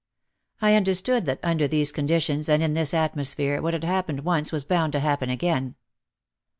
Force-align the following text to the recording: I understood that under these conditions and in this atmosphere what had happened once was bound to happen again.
I 0.63 0.73
understood 0.73 1.25
that 1.25 1.39
under 1.43 1.67
these 1.67 1.91
conditions 1.91 2.49
and 2.49 2.63
in 2.63 2.73
this 2.73 2.91
atmosphere 2.91 3.61
what 3.61 3.75
had 3.75 3.83
happened 3.83 4.21
once 4.21 4.51
was 4.51 4.65
bound 4.65 4.93
to 4.93 4.99
happen 4.99 5.29
again. 5.29 5.75